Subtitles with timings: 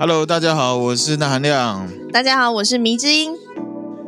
[0.00, 1.86] Hello，大家好，我是那含亮。
[2.10, 3.36] 大家好，我是迷之音。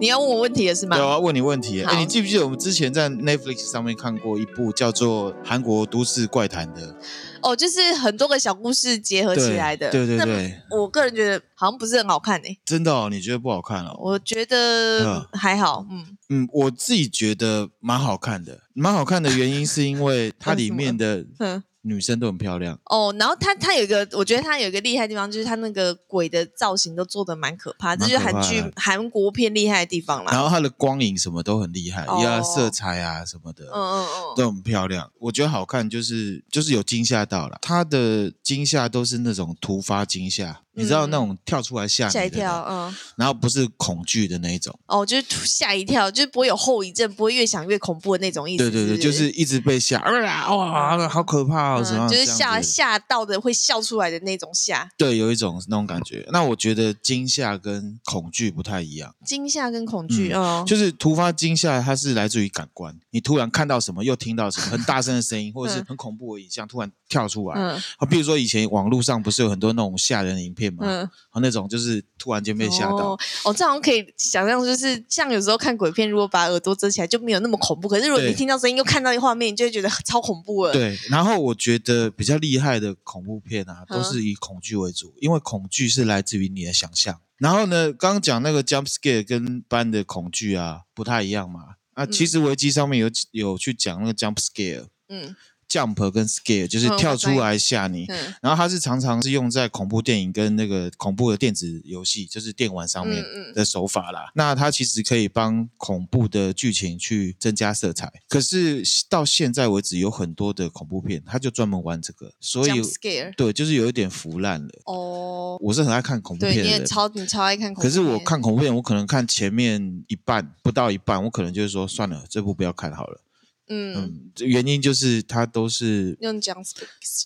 [0.00, 0.97] 你要问我问题了是吗？
[0.97, 1.83] 对，我要问你问题。
[1.83, 6.97] 哎，你记不记得我们之前在 Netflix 上面看过一部叫做《韩国都市怪谈》的？
[7.42, 9.91] 哦，就是很多个小故事结合起来的。
[9.91, 10.55] 对对对对。
[10.71, 12.59] 我个人觉得好像不是很好看诶。
[12.65, 13.11] 真的哦？
[13.11, 13.95] 你觉得不好看哦？
[14.01, 15.85] 我觉得还好。
[15.91, 18.61] 嗯嗯，我自己觉得蛮好看的。
[18.73, 21.63] 蛮好看的原因是因为它 里面的嗯。
[21.83, 30.32] 女生都很漂亮哦，然后她她有一个，我觉得她有一个厉害的地方，就是她那个鬼的造型都做的蛮可怕，这就是韩剧韩国片厉害的地方啦。
[30.32, 35.10] 然后它的光影什么都很厉害，呀、哦，色彩啊什么的，嗯嗯嗯，都很漂亮。
[35.18, 40.60] 我觉得好看就是就是有惊吓到了，它的惊吓都是那种突发惊吓。
[40.74, 48.70] 你知道那种跳出来吓吓一跳，嗯，然后不是恐惧的那一种，哦，就是吓一跳，就是不会有后遗症，不会越想越恐怖的那种意思。
[48.70, 52.08] 对对对，就是一直被吓，啊哇，好可怕哦，什么？
[52.08, 54.88] 就是吓吓到的会笑出来的那种吓。
[54.96, 56.27] 对，有一种那种感觉。
[56.32, 59.14] 那我觉得惊吓跟恐惧不太一样。
[59.27, 67.56] 惊吓跟恐惧，哦，就是突发惊吓，它是来自于感官，你突然看到什么，又听到什么很大声的声音，或者是很恐怖的影像突然跳出来。
[67.60, 70.61] 嗯，啊，比如说以前网络上不是有很多那种吓人的影片。
[70.80, 73.12] 嗯，和那种就是突然间被吓到。
[73.12, 77.88] 哦，哦，这好像可以想象，就是像有时候看鬼片，如果把耳朵遮起来，就没有那么恐怖。
[77.88, 80.72] 可是如果你听到声音，又看到一个画面，你就会觉得超恐怖了。
[80.72, 87.20] 对，然后我觉得比较厉害的恐怖片啊，都是以恐惧为主，嗯，因为恐惧是来自于你的想象。
[87.38, 91.76] 然后呢，刚刚讲那个 jump scare 跟一般的恐惧啊不太一样嘛。
[91.94, 94.86] 啊，其实维基上面有有去讲那个 jump scare。
[95.08, 95.34] 嗯。
[95.73, 104.25] Jump 跟 Scare 就是跳出来吓你，嗯、然后它是常常是用在恐怖电影跟那个恐怖的电子游戏，就是电玩上面的手法啦。
[104.25, 108.12] 嗯嗯、那它其实可以帮恐怖的剧情去增加色彩。
[108.28, 114.69] 可是到现在为止，有很多的恐怖片，它就专门玩这个，所以 Scare 对，就是有一点腐烂了。
[114.84, 117.91] 哦，我是很爱看恐怖片的，对，你也超你超爱看恐怖片。
[117.91, 123.21] 可是我看恐怖片，我可能看前面一半不到一半，我可能就是说算了，这部不要看好了。
[123.69, 126.65] 嗯，嗯，原因就是它都是用 jump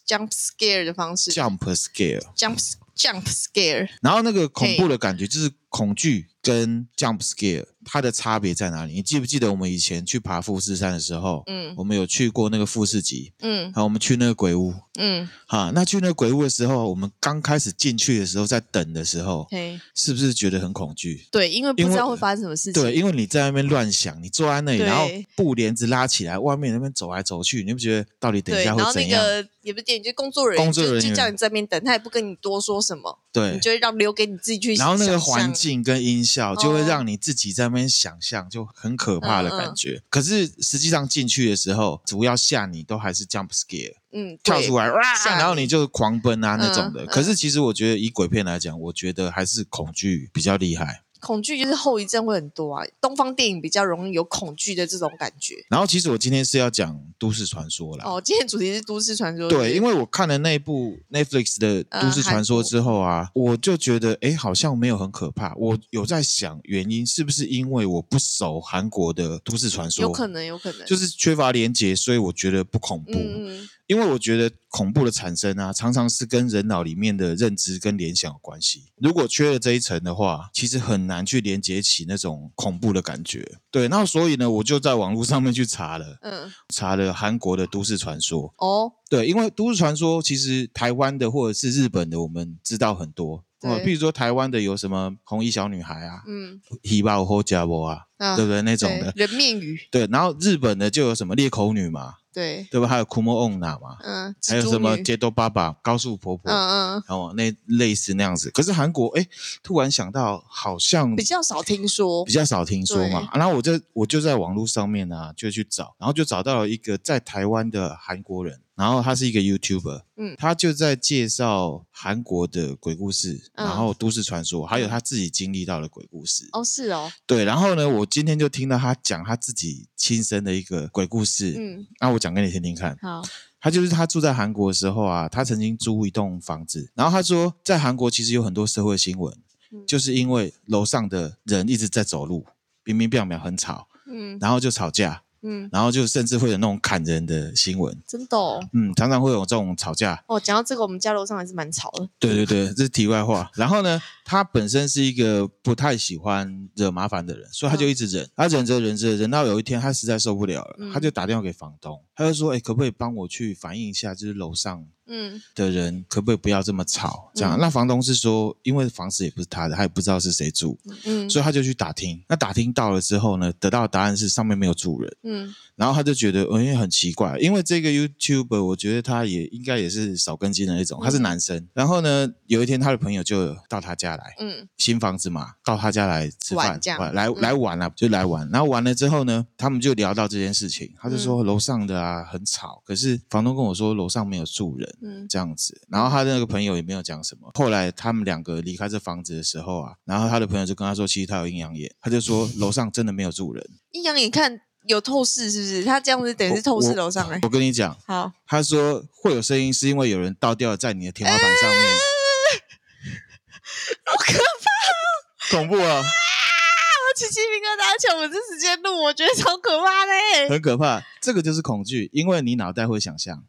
[0.07, 2.59] jump scare 的方式，jump scare，jump
[2.97, 7.67] jump scare，然后那个恐怖的感觉就是恐惧跟 jump scare。
[7.89, 8.95] 它的差别在哪里？
[8.95, 21.27] 你记不记得我们以前去爬富士山的时候，嗯，我们有去过那个富士急，嗯，好，我们去那个鬼屋，嗯，好，那去那个鬼屋的时候，我们刚开始进去的时候，在等的时候，嘿，是不是觉得很恐惧？
[21.31, 22.83] 对，因为不知道会发生什么事情。
[22.83, 29.23] 对，因为你在那边乱想，你坐在那里，然后布帘子拉起来，外面那边走来走去，你不觉得到底等一下会怎样？
[29.23, 34.89] 然后那个也不是电影，就是工作人员，工作人员就，就叫你在那边等，他也不跟你多说什么，对，你就会让留给你自己去想。
[34.89, 38.49] 然后那个环境跟音效就会让你自己在那边想象。
[38.49, 45.01] 就很可怕的感觉，嗯嗯、可是实际上进去的时候，主要吓你都还是 jump scare，嗯，跳出来哇，
[45.37, 47.05] 然后你就狂奔啊那种的。
[47.07, 51.03] 可是其实我觉得以鬼片来讲，我觉得还是恐惧比较厉害。
[51.27, 55.57] 恐惧就是后遗症会很多啊，东方电影比较容易有恐惧的这种感觉。
[55.69, 58.05] 然后其实我今天是要讲都市传说啦。
[58.07, 59.49] 哦，今天主题是都市传说。
[59.49, 65.53] 对，因为我看了那部 Netflix 的都市传说之后啊，呃、我就觉得哎，好像没有很可怕。
[65.57, 70.03] 我有在想原因是不是因为我不熟韩国的都市传说？
[70.03, 73.11] 有可能，有可能，就是缺乏连结，所以我觉得不恐怖。
[73.15, 73.69] 嗯。
[73.87, 78.87] 因为我觉得恐怖的产生啊，常常是跟人脑里面的认知跟联想有关系。
[78.97, 83.59] 如果缺了这一层的话，其实很难去连接起那种恐怖的感觉。
[83.71, 88.53] 对，那所以呢，我就在网络上面去查了，嗯，查了韩国的都市传说。
[88.59, 93.45] 哦，对，因为都市传说其实台湾的或者是日本的，我们知道很多。
[93.75, 98.07] 对，比如说台湾的有什么红衣小女孩啊，嗯，希巴或加波啊，
[98.37, 98.63] 对不对？
[98.63, 99.79] 那种的人面鱼。
[99.91, 102.15] 对，然后日本的就有什么裂口女嘛。
[102.37, 102.87] 对，对吧？
[102.87, 108.51] 还有库莫翁娜嘛，嗯，还有什么街头爸爸、高速婆婆，嗯嗯，然后那类似那样子。
[108.51, 109.27] 可是韩国，哎，
[109.63, 113.31] 突然想到，好像比较少听说，比较少听说嘛。
[113.33, 118.61] 然后我就我就在网络上面呢，就去找，然后就找到了一个在台湾的韩国人。
[118.77, 126.47] 然后他是一个 YouTuber，嗯，他就在介绍韩国的鬼故事，嗯、然后都市传说，还有他自己经历到的鬼故事。
[126.53, 127.45] 哦，是哦，对。
[127.45, 132.95] 然后呢，我今天就听到他讲他自己亲身的一个鬼故事，嗯，那我讲给你听听看。
[133.01, 133.23] 好，
[133.59, 139.35] 他就是他住在韩国的时候啊，他曾经租一栋房子，然后他说在韩国其实有很多社会新闻，
[139.73, 142.45] 嗯、就是因为楼上的人一直在走路，
[142.85, 145.23] 明明变秒很吵，嗯，然后就吵架。
[145.49, 148.61] 嗯，然后就甚至会有那种砍人的新闻，真的哦。
[148.73, 150.21] 嗯，常常会有这种吵架。
[150.27, 152.09] 哦，讲到这个，我们家楼上还是蛮吵的。
[152.19, 153.49] 对对对，这是题外话。
[153.55, 158.25] 然后呢，他本身是一个不太喜欢惹麻烦的人，所以他就一直忍。
[158.25, 167.31] 嗯、他忍着忍着，忍到有一天他实在受不了了，嗯、他就打电话给房东，他就说：“哎，可不可以帮我去反映一下，就是楼上嗯的人可不可以不要这么吵？
[167.35, 172.23] 这样，嗯那房东是说，因为房子也不是他的，他也不知道是谁住，嗯所以他就去打听。
[172.29, 175.17] 那打听到了之后呢，得到的答案是上面没有住人。
[175.23, 181.69] 嗯然后他就觉得，嗯，因为很奇怪，因为这个 YouTuber，我觉得他也应该也是少根筋的那种，他是男生。
[181.75, 186.81] 然后呢，有一天他的朋友就到他家来，嗯新房子嘛，到他家来吃饭
[187.13, 188.49] 来嗯来玩啊，就来玩。
[188.51, 194.96] 然后玩了之后呢，他们就聊到这件事情，他就说嗯楼上的啊很吵，可是房东跟我说楼上没有住人。
[195.03, 197.51] 嗯这样子，然后他的那个朋友也没有讲什么。
[197.55, 203.65] 后来他们两个离开这房子的时候啊，然后他的朋友就跟他说，其实他有阴阳眼，他就说楼上真的没有住人。
[203.93, 205.85] 阴阳眼看有透视是不是？
[205.85, 211.83] 他这样子等于是透视楼上哎、我跟你讲，好，他说会有声音，是因为有人倒掉在你的天花板上面，
[214.07, 215.57] 好可怕！
[215.57, 221.03] 恐怖啊，我起鸡皮疙瘩，而且我们这时间录，我觉得超可怕的哎、很可怕。
[221.21, 223.45] 这个就是恐惧，因为你脑袋会想象。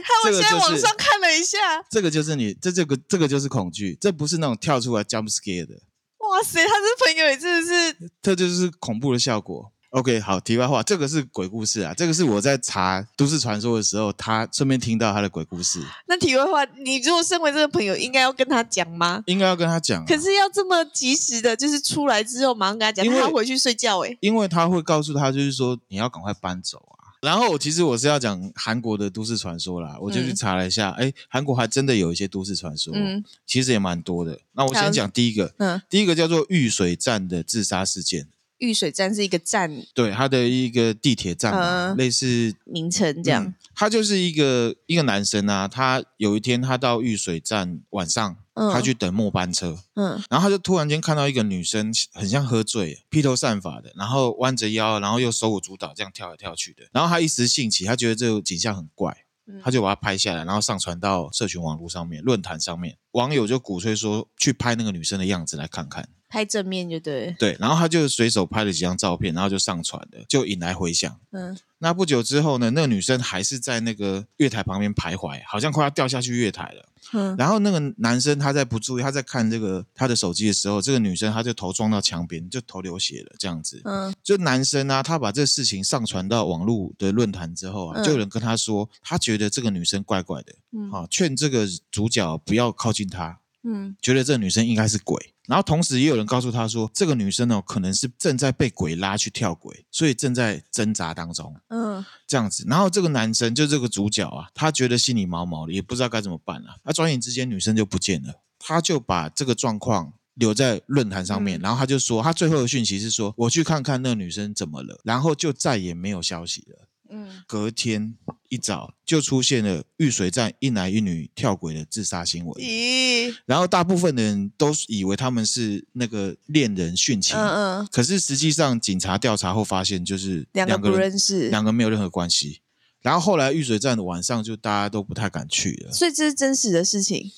[0.00, 1.58] 害我现在网上看了一下，
[1.90, 5.74] 这个就是你，这这个这个就是恐惧，这不是那种跳出来 jump scare 的，
[6.18, 9.72] 哇塞，他这朋友也真的是这就是恐怖的效果。
[9.90, 19.22] OK，好，题外话，这个是鬼故事啊，这个是我在查都市传说的时候，他顺便听到他的鬼故事，那题外话，你如果身为这个朋友，应该要跟他讲吗？
[19.26, 26.91] 应该要跟他讲啊、可是要这么及时的，就是出来之后马上跟他讲，因为他要回去睡觉哎、因为他会告诉他，就是说你要赶快搬走啊。
[27.22, 33.24] 然后其实我是要讲韩国的都市传说啦，我就去查了一下，哎、韩国还真的有一些都市传说，嗯。
[33.46, 34.40] 其实也蛮多的。
[34.52, 38.26] 那我先讲第一个，嗯，第一个叫做玉水站的自杀事件，
[38.58, 56.84] 玉水站是一个站对，它的一个地铁站类似名称这样，嗯他就是一个一个男生啊，他有一天他到玉水站晚上，嗯他去等末班车，嗯然后他就突然间看到一个女生，很像喝醉，披头散发的，然后弯着腰，然后又手舞足蹈这样跳来跳去的。
[56.92, 62.98] 然后他一时兴起，他觉得这个景象很怪，嗯他就把它拍下来，然后上传到社群网络上面、论坛上面。
[63.12, 66.08] 网友就鼓吹说，去拍那个女生的样子来看看。
[66.32, 71.14] 拍正面就对，对，然后他就随手拍了几张照片，然后就上传了，就引来回响。
[71.32, 76.88] 嗯那不久之后呢，那个女生还是在那个月台旁边徘徊，好像快要掉下去月台了。
[77.12, 83.82] 嗯然后那个男生他在不注意，他在看这个他的手机的时候，这个女生她就头撞到墙边，就头流血了，这样子。
[83.84, 95.31] 嗯就男生啊，他把这事情上传到网络的论坛之后啊，嗯就有人跟他说，他觉得这个女生怪怪的，嗯啊，劝这个主角不要靠近她，嗯觉得这个女生应该是鬼。
[95.48, 101.54] 然后同时也有人告诉他说，这个女生呢，可能是正在被鬼拉去跳轨，所以正在挣扎当中。
[101.68, 106.76] 嗯这样子，然后这个男生就这个主角啊，他觉得心里毛毛的，也不知道该怎么办啊。
[106.84, 116.88] 那转眼之间，女生就不见了，他就把这个状况留在论坛上面，嗯然后他就说，他最后的讯息是说，我去看看那个女生怎么了，然后就再也没有消息了。
[117.12, 118.16] 嗯，隔天
[118.48, 132.62] 一早就出现了玉水站一男一女跳轨的自杀新闻，咦，然后大部分的人都以为他们是那个恋人殉情，嗯嗯，可是实际上警察调查后发现，就是两个不人认识，两个没有任何关系。
[133.02, 137.32] 然后后来玉水站的晚上就大家都不太敢去了，所以这是真实的事情？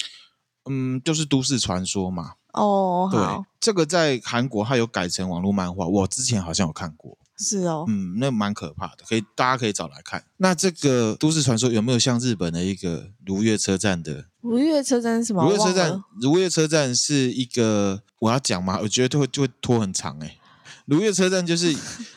[0.71, 2.35] 嗯，就是都市传说嘛。
[2.53, 10.25] 哦，对好，，这个在韩国它有改成网络漫画，我之前好像有看过，是哦，嗯，那蛮可怕的，可以大家可以找来看。
[10.37, 14.27] 那这个都市传说有没有像日本的一个如月车站的？
[14.41, 15.45] 如月车站是什么？
[15.45, 18.79] 如月车站如月车站是一个我要讲吗？
[18.83, 20.37] 我觉得就会就会拖很长哎、
[20.87, 21.75] 如月车站就是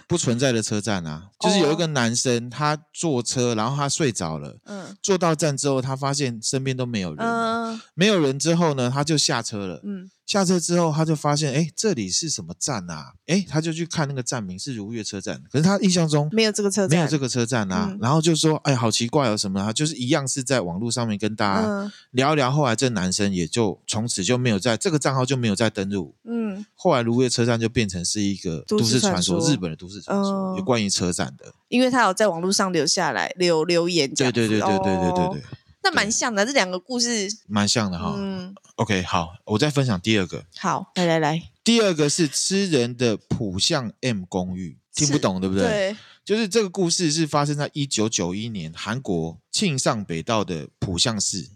[0.08, 9.82] 不存在的车站啊，就是有一个男生他坐车，然后他睡着了，嗯坐到站之后，他发现身边都没有人没有人之后呢，他就下车了。
[9.84, 13.14] 嗯下车之后，他就发现，哎，这里是什么站啊？
[13.28, 17.88] 哎，他就去看那个站名是如月车站，可是他印象中没有这个车站，没有这个车站啊。
[17.92, 19.72] 嗯然后就说，哎，好奇怪哦，什么啊？
[19.72, 22.52] 就是一样是在网络上面跟大家嗯聊一聊。
[22.52, 26.14] 后来这男生也就从此就没有在这个账号就没有再登录。
[26.26, 31.54] 嗯后来如月车站就变成是一个都都市传说说，日本的都市传说，嗯有关于车站的。
[31.70, 35.42] 因为他有在网络上留下来留留言这对对对对对对对哦对，
[35.88, 38.14] 那蛮像的，这两个故事，蛮像的哈。
[38.18, 40.44] 嗯，OK，好，我再分享第二个。
[40.58, 45.64] 好，来来来，第二个是吃人的浦项 M 公寓，听不懂对不对？
[45.64, 51.48] 对，就是这个故事是发生在一九九一年韩国庆尚北道的浦项市。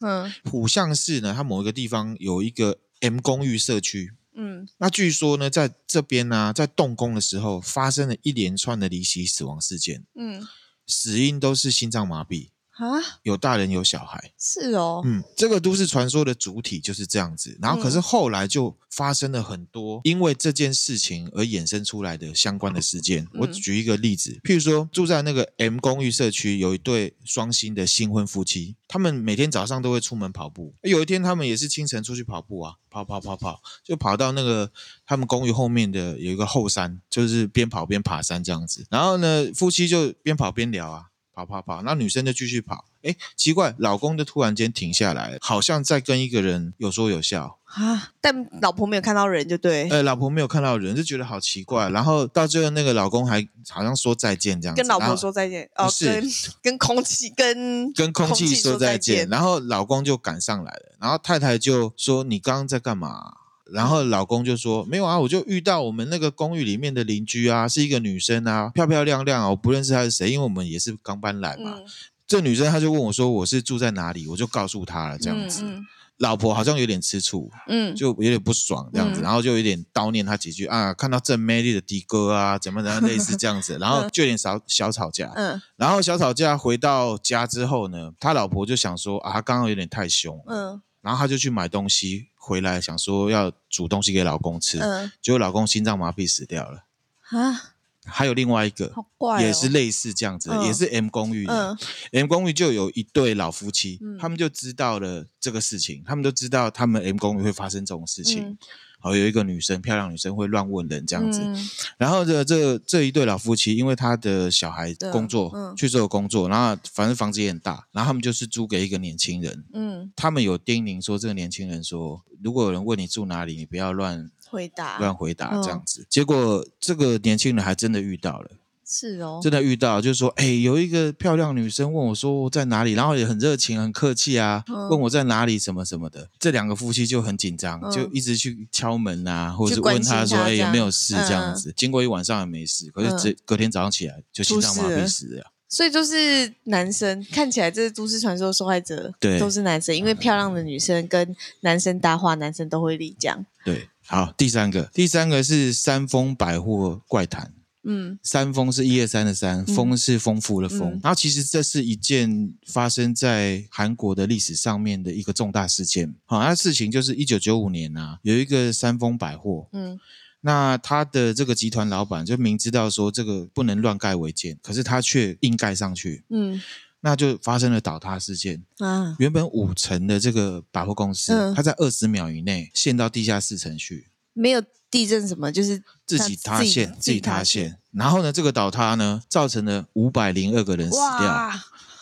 [0.00, 4.12] 嗯浦项市呢，它某一个地方有一个 M 公寓社区。
[4.34, 10.46] 嗯那据说呢，在这边呢、在动工的时候发生了一连串的离奇死亡事件，嗯，
[10.86, 12.50] 死因都是心脏麻痹。
[12.78, 17.58] 啊，有大人有小孩，是哦，嗯，这个都市传说的主体就是这样子。
[17.60, 23.24] 然后，可是后来就发生了很多因为这件事情而衍生出来的相关的事件。
[23.34, 30.72] 嗯、我举一个例子，譬如说住在那个 M 公寓社区有一对双星的新婚夫妻，他们每天早上都会出门跑步。
[30.82, 34.70] 有一天，他们也是清晨出去跑步啊，跑跑跑跑，就跑到那个
[35.04, 38.86] 他们公寓后面的有一个后山，就是边跑边爬山这样子。
[38.88, 41.06] 然后呢，夫妻就边跑边聊啊。
[41.44, 42.84] 跑跑跑，那女生就继续跑。
[43.02, 48.10] 哎，奇怪，老公就突然间停下来，好像在跟一个人有说有笑啊。
[48.20, 49.88] 但老婆没有看到人，就对。
[49.88, 51.88] 哎，老婆没有看到人，就觉得好奇怪。
[51.90, 55.70] 然后到最后，那个老公还好像说再见这样子，跟老婆说再见。
[55.76, 56.24] 哦，是跟
[56.62, 59.28] 跟空气跟跟空气说再见。
[59.28, 63.34] 然后老公就赶上来了，然后太太就说：“你刚刚在干嘛？”
[63.72, 71.74] 然后老公就说：“没有啊，我就遇到我们那个公寓里面的邻居啊，是一个女生啊，漂漂亮亮啊，我不认识她是谁，因为我们也是刚搬来嘛。
[71.76, 71.84] 嗯、
[72.26, 74.26] 这女生她就问我说：我是住在哪里？
[74.28, 75.62] 我就告诉她了这样子。
[75.64, 85.30] 嗯嗯、老婆好像有点吃醋，嗯，就有点不爽这样子，嗯、然后就有点叨念她几句啊，看到正美丽的的哥啊，怎么怎么类似这样子，然后就有点小小吵架。
[85.34, 96.84] 嗯，然后小吵架回到家之后呢，他老婆就想说啊，他刚刚有点太凶，嗯，然后他就去买东西。”回来想说要煮东西给老公吃，嗯、结果老公心脏麻痹死掉了。
[97.28, 97.74] 啊，
[98.06, 101.52] 还有另外一个，好怪哦、也是类似这样子，嗯、也是 M 公寓的。
[101.52, 101.78] 嗯、
[102.12, 108.56] M 公寓就有一对老夫妻，嗯、他们就知道了这个事情，他们都知道他们 M 公寓会发生这种事情。
[108.98, 119.64] 嗯好，有一个女生，漂亮女生会乱问人这样子，嗯、然后这这这一对老夫妻，因为他的小孩工作、嗯、去做工作，然后反正房子也很大，然后他们就是租给一个年轻人。
[119.72, 126.02] 嗯，他们有叮咛说，这个年轻人说，如果有人问你住哪里，你不要乱回答，乱回答这样子。
[126.02, 128.50] 嗯、结果这个年轻人还真的遇到了。
[128.90, 136.26] 是哦，真的遇到，就是说，哎，有一个漂亮女生问我说我在哪里，然后也很热情、很客气啊，嗯、问我在哪里，什么什么的。
[136.38, 141.68] 这两个夫妻就很紧张，嗯、就一直去敲门啊，或者是问他说，哎，有没有事这样子。
[141.68, 145.52] 嗯、经过一晚上也没事，可是这隔天早上起来就心脏麻痹死了。
[145.68, 153.44] 所以就是男生看起来这是都市传说受害者，对，都是男生，因为漂亮的女生跟男生搭话，男生都会立这样。
[153.66, 157.52] 对，好，第三个，第三个是三丰百货怪谈。
[157.90, 160.90] 嗯，三丰是一二三的三，丰是丰富的丰。
[160.90, 166.14] 嗯、然后其实这是一件发生在韩国的历史上面的一个重大事件。
[166.26, 169.98] 好，那事情就是一九九五年啊，有一个三丰百货，嗯，
[170.42, 176.60] 那他的这个集团老板就明知道说这个不能乱盖违建，可是他却硬盖上去，嗯，
[177.00, 178.62] 那就发生了倒塌事件。
[178.80, 179.16] 啊。
[179.18, 184.62] 原本五层的这个百货公司，嗯、它在二十秒以内陷到地下四层去，没有。
[184.90, 185.52] 地震什么？
[185.52, 187.78] 就是自己塌陷，自己塌陷。
[187.92, 191.02] 然后呢，这个倒塌呢，造成了五百零二个人死掉。
[191.02, 191.50] 哇，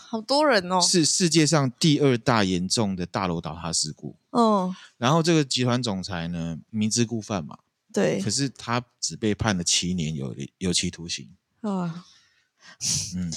[0.08, 0.80] 好多人哦！
[0.80, 4.16] 是世界上第二大严重的大楼倒塌事故。
[4.30, 4.74] 嗯。
[4.98, 7.58] 然后这个集团总裁呢，明知故犯嘛。
[7.92, 8.20] 对。
[8.20, 11.28] 可是他只被判了七年有有期徒刑。
[11.62, 12.04] 啊。
[13.16, 13.32] 嗯。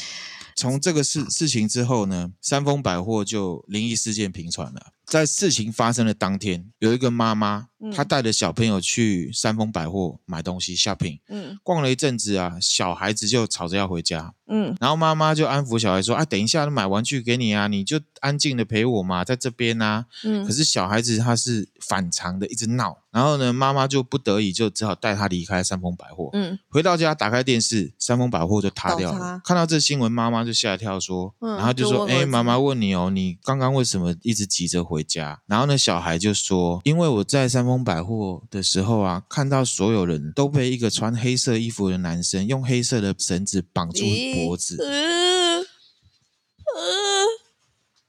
[0.56, 4.92] 从这个事 事情之后呢，三丰百货就灵异事件频传了。
[5.06, 29.42] 在事情发生的当天，有一个妈妈，嗯、她带着小朋友去三丰百货买东西 shopping，嗯，逛了一阵子啊，小孩子就吵着要回家，嗯，然后妈妈就安抚小孩说：“啊，等一下买玩具给你啊，你就安静的陪我嘛，在这边啊。”嗯，可是小孩子他是反常的，一直闹，然后呢，妈妈就不得已就只好带他离开三丰百货，嗯，回到家打开电视，三丰百货就塌掉了。
[29.44, 45.66] 看到这新闻，妈妈就吓一跳说，嗯、然后就说：“哎，妈妈问你哦，你刚刚为什么一直急着回？”回家，然后呢，小孩就说：“因为我在三丰百货的时候啊，看到所有人都被一个穿黑色衣服的男生用黑色的绳子绑住脖子，呃呃、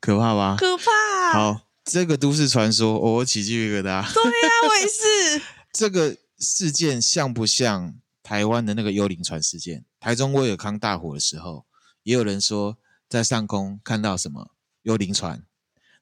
[0.01, 0.57] 可怕吧？
[0.59, 1.33] 可怕！
[1.33, 3.83] 好，这个都市传说，我起鸡皮疙瘩。
[3.83, 5.43] 对呀、啊，我也是。
[5.73, 9.85] 这个事件像不像台湾的那个幽灵船事件？
[10.01, 11.67] 台中威尔康大火的时候，
[12.03, 14.53] 也有人说在上空看到什么
[14.83, 15.45] 幽灵船。”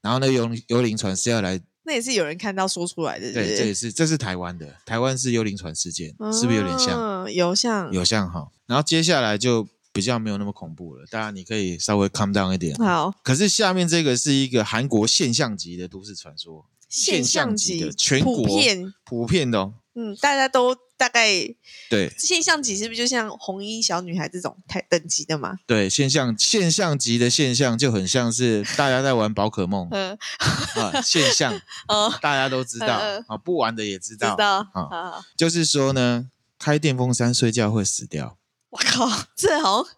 [0.01, 3.33] 然后那幽幽灵船是要来，那也是有人看到说出来的。
[3.33, 7.33] 对，这也是这是台湾的，台湾是幽灵船事件，嗯、是不是有点像？
[7.33, 8.47] 有像，有像哈。
[8.67, 12.77] 然后接下来就比较没有那么恐怖了，当然你可以稍微 calm down 一点。
[12.77, 13.13] 好。
[13.25, 19.75] 可是下面这个是一个韩国现象级的都市传说，现象级的全国普遍普遍的、哦。
[19.95, 21.31] 嗯，大家都大概
[21.89, 22.13] 对。
[22.19, 25.57] 现象级是不是就像红衣小女孩这种太等级的嘛？
[25.67, 30.19] 对，现象现象级的现象就很像是 大家在玩宝可梦，嗯。
[30.75, 31.59] 啊，现象。
[31.89, 36.29] 哦，大家都知道啊，不玩的也知道，知道啊，就是说呢，
[36.59, 38.37] 开电风扇睡觉会死掉，
[38.71, 39.95] 我靠，这好像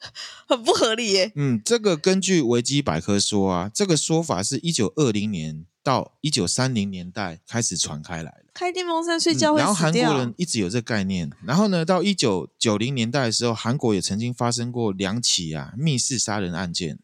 [0.47, 1.33] 很不合理耶。
[1.35, 8.45] 嗯，这个根据维基百科说啊，这个说法是一九二零年到一九三零年代开始传开来了。
[8.53, 11.31] 开电风扇睡觉会然后韩国人一直有这个概念。
[11.45, 16.99] 然后呢，到一九九零年代的时候，韩国也曾经发生过两起啊密室杀人案件。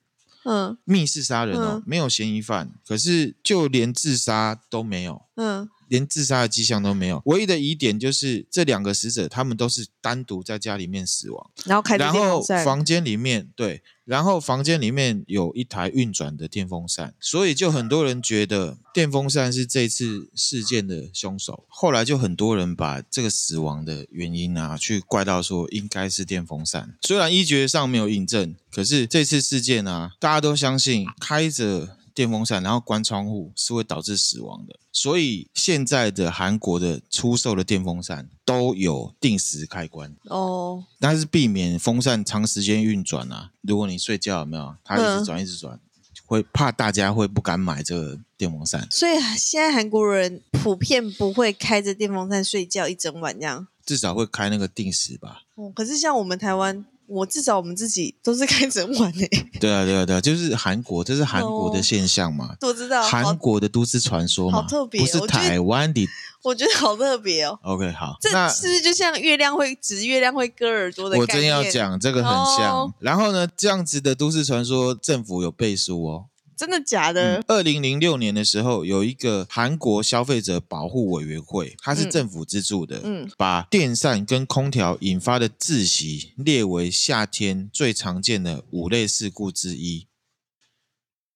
[0.45, 5.23] 嗯，密室杀人哦，嗯，没有嫌疑犯，可是就连自杀都没有。
[5.37, 5.69] 嗯。
[5.89, 11.51] 连自杀的迹象都没有，唯一的疑点就是这两个死者，他们都是单独在家里面死亡，
[11.99, 21.65] 然后房间里面对，然后房间里面有一台运转的电风扇，所以就很多人觉得电风扇是这次事件的凶手。
[21.69, 31.97] 后来就很多人把这个死亡的原因啊，去怪到说应该是电风扇，虽然医学上没有印证，可是这次事件啊，大家都相信开着。
[32.17, 43.51] 电风扇，然后关窗户是会导致死亡的，所以现在的韩国的出售的电风扇都有定时开关哦，但是避免风扇长时间运转啊。
[43.61, 45.81] 如果你睡觉有没有，它一直转一直转，嗯、
[46.25, 48.89] 会怕大家会不敢买这个电风扇。
[48.91, 55.43] 所以现在韩国人普遍不会开着电风扇睡觉一整晚这样，至少会开那个定时吧。
[55.57, 56.87] 哦，可是像我们台湾。
[57.09, 59.29] 我至少我们自己都是 开整晚诶。
[59.61, 62.55] 对啊，对啊，对啊，就是韩国，这是韩国的现象嘛。
[62.63, 63.03] 我知道。
[63.03, 66.07] 韩国的都市传说嘛，好特别，不是台湾的。
[66.43, 67.59] 我觉得好特别哦。
[67.63, 68.17] OK，好。
[68.21, 71.19] 这是不是就像月亮会指月亮会割耳朵的？
[71.19, 72.83] 我真要讲这个很像。
[72.83, 72.91] Oh.
[73.01, 76.27] 然后呢，这样子的都市传说，政府有背书哦。
[76.57, 77.45] 真的假的？
[77.49, 90.07] 二零零六年的时候，有一个韩国消费者保护委员会，它是政府资助的，嗯，把电扇跟空调引发的窒息列为夏天最常见的五类事故之一。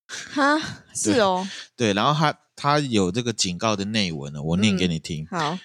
[0.08, 0.58] 哈，
[0.94, 1.46] 是哦，
[1.76, 5.26] 对，然后它它有这个警告的内文呢，我念给你听。
[5.30, 5.58] 嗯，好，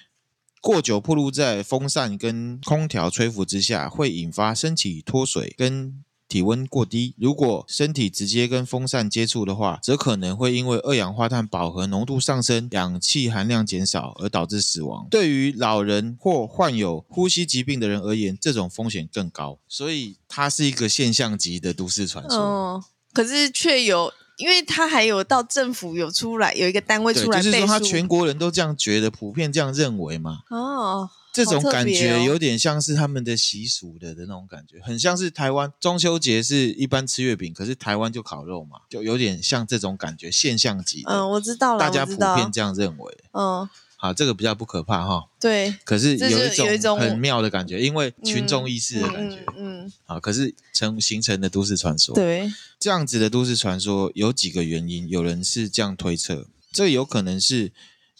[0.60, 6.04] 过久暴露在风扇跟空调吹拂之下，会引发身体脱水跟。
[6.28, 15.08] 体温过低，如果身体直接跟风扇接触的话，则可能会因为二氧化碳饱和浓度上升、氧气含量减少而导致死亡。
[15.12, 19.60] 对于老人或患有呼吸疾病的人而言，这种风险更高。
[19.68, 22.38] 所以它是一个现象级的都市传说。
[22.38, 30.40] 哦，可是却有，因为他还有到政府有出来有一个单位出来，就是说他全国人都这样觉得，普遍这样认为嘛。
[30.50, 31.10] 哦。
[31.36, 41.04] 这种感觉有点像是他们的习俗的的那种感觉，很像是台湾中秋节是一般吃月饼，可是台湾就烤肉嘛，就有点像这种感觉，现象级。
[41.06, 43.18] 嗯，我知道了，大家普遍这样认为。
[43.34, 43.68] 嗯，
[43.98, 45.26] 好，这个比较不可怕哈。
[45.38, 45.76] 对。
[45.84, 49.44] 可是有一种很妙的感觉，因为群众意识的感觉。
[49.58, 49.92] 嗯。
[50.06, 52.16] 好，可是成形成的都市传说。
[52.16, 52.50] 对。
[52.80, 57.74] 这样子的都市传说有几个原因，有人是这样推测，这有可能是。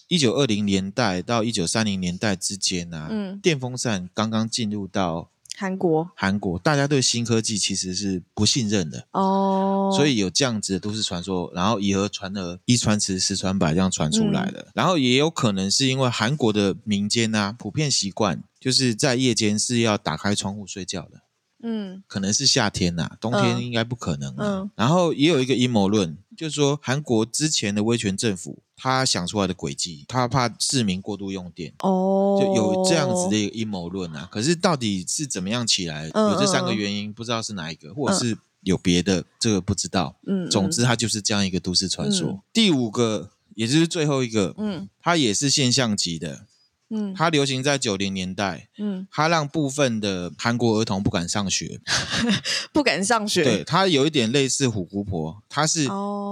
[0.08, 6.60] 一九二零年代到一九三零年代之间啊，嗯，电风扇刚刚进入到韩国，韩国。
[6.60, 9.08] 大家对新科技其实是不信任的。
[9.12, 14.60] 哦，所以有这样子的都市传说，然后以讹传讹，一传十，十传百，这样传出来的。
[14.62, 21.22] 嗯、然后也有可能是因为韩国的民间啊，普遍习惯就是在夜间是要打开窗户睡觉的，
[21.66, 24.60] 嗯，可能是夏天呐、啊，冬天应该不可能、啊嗯。
[24.62, 28.60] 嗯，然后也有一个阴谋论，就是说韩国之前的威权政府。
[28.78, 34.28] 他想出来的诡计，他怕市民过度用电，哦，就有这样子的一个阴谋论啊。
[34.30, 36.10] 可是到底是怎么样起来？
[36.14, 40.18] 嗯、有这三个原因，不知道是哪一个，或者是有别的，这个不知道。
[40.28, 42.28] 嗯，总之它就是这样一个都市传说。
[42.28, 46.46] 嗯、第五个，也就是最后一个，嗯，它也是现象级的。
[46.90, 48.70] 嗯，它流行在九零年代。
[48.78, 51.80] 嗯，它让部分的韩国儿童不敢上学，
[52.72, 53.44] 不敢上学。
[53.44, 55.88] 对，它有一点类似虎姑婆，它是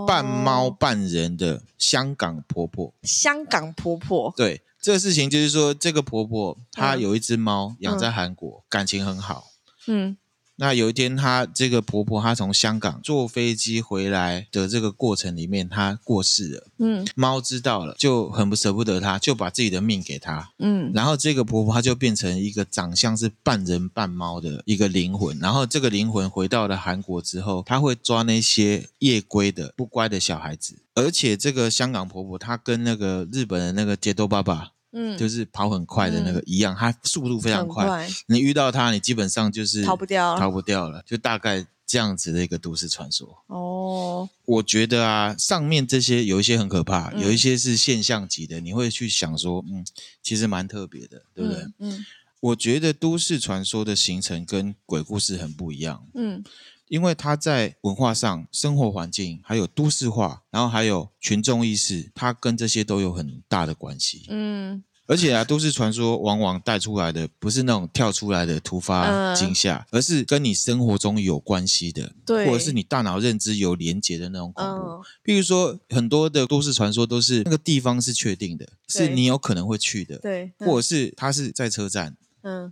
[0.08, 2.94] 半猫半人的香港婆婆。
[3.04, 4.34] 香港婆婆。
[4.38, 9.46] 对，这个事情就是说，这个婆婆她有一只猫养在韩国，嗯、感情很好。
[9.88, 10.18] 嗯。
[10.58, 16.68] 那有一天，她这个婆婆她从香港坐飞机回来的这个过程里面，她过世了。
[16.78, 20.52] 嗯，猫知道了，就很不舍不得她，就把自己的命给她。
[20.60, 25.38] 嗯，然后这个婆婆她就变成一个长相是半人半猫的一个灵魂。
[25.40, 30.80] 然后这个灵魂回到了韩国之后，她会抓那些夜归的不乖的小孩子。
[30.94, 34.73] 而且这个香港婆婆她跟那个日本的那个街头爸爸。
[34.94, 37.86] 嗯，就是跑很快的那个一样，嗯、它速度非常快。
[37.86, 41.04] 快你遇到它，你基本上就是逃不掉，逃不掉了。
[41.06, 43.44] 就大概这样子的一个都市传说。
[43.48, 49.86] 哦，我觉得啊，上面这些有一些很可怕，嗯、有一些是现象级的，你会去想说，嗯，
[50.22, 51.62] 其实蛮特别的，对不对？
[51.64, 52.06] 嗯，嗯
[52.40, 56.06] 我觉得都市传说的形成跟鬼故事很不一样。
[56.14, 56.44] 嗯。
[56.94, 64.28] 因为它在文化上、生活环境，还有都市化，然后还有群众意识，它跟这些都有很大的关系。
[64.30, 74.86] 嗯，而且啊，都市传说往往带出来的不是那种跳出来的突发惊吓，呃、而是跟你生活中有关系的，对，或者是你大脑认知有连结的那种恐怖。
[74.90, 82.72] 呃、比如说，很多的都市传说都是那个地方是确定的，是你有可能会去的，对，或者是它是在车站，嗯。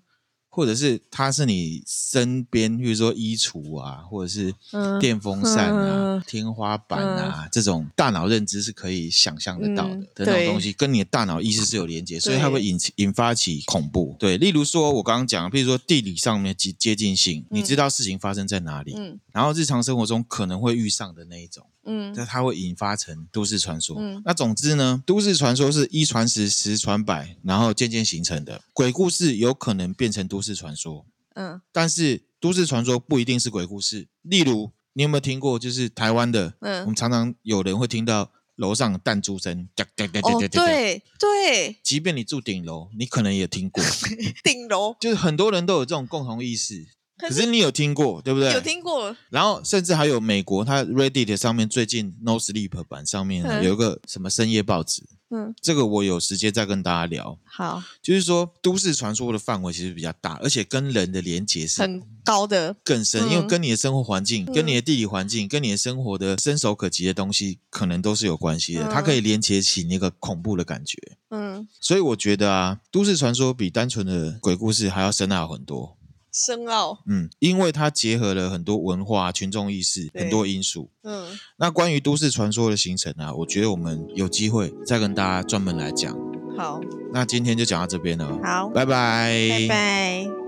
[0.54, 4.54] 或者是它是你身边，比如说衣橱啊，或者是
[5.00, 14.14] 电风扇啊、天花板啊，嗯、这种大脑认知是可以想象得到的、嗯、的那种东西，跟你的大脑意识是有连接，所以它会引引发起恐怖。
[14.20, 21.66] 对，例如说我刚刚讲，比如说地理上面接接近性，你知道事情发生在哪里，嗯、然后日常生活中可能会遇上的那一种。
[21.84, 23.96] 嗯，那它会引发成都市传说。
[24.00, 28.62] 嗯，那总之呢，都市传说是一传十，十传百，然后渐渐形成的。
[28.74, 31.06] 鬼故事有可能变成都市传说。
[31.36, 34.08] 嗯，但是都市传说不一定是鬼故事。
[34.22, 35.58] 例如，你有没有听过？
[35.58, 39.68] 就是台湾的，嗯，我们常常有人会听到楼上弹珠声，
[40.22, 41.78] 哦，对对。
[41.82, 43.84] 即便你住顶楼，你可能也听过。
[44.44, 46.86] 顶楼就是很多人都有这种共同意识。
[47.22, 48.52] 可是你有听过，对不对？
[48.54, 49.16] 有听过。
[49.30, 55.04] 然后甚至还有美国，它 Reddit 上面最近 No Sleep 版上面有一个什么深夜报纸。
[55.34, 57.40] 嗯，这个我有时间再跟大家聊。
[57.46, 68.90] 好，就是说都市传说的范围其实比较大，而且跟人的连结是很高的，更深，因为跟你的生活环境、跟你的地理环境、跟你的生活的伸手可及的东西，可能都是有关系的。
[68.92, 70.98] 它可以连接起那个恐怖的感觉。
[71.30, 75.98] 嗯，所以我觉得啊，都市传说比单纯的鬼故事还要深奥很多。
[76.32, 86.18] 深奥，嗯，因为它结合了很多文化、群众意识很多因素，嗯，那关于都市传说的形成啊，我觉得我们有机会再跟大家专门来讲。
[86.58, 86.80] 好，
[87.14, 90.41] 那今天就讲到这边了，好，拜拜，拜拜。